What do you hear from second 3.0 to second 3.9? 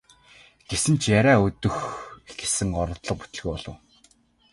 бүтэлгүй болов.